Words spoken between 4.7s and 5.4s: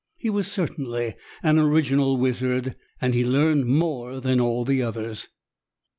others.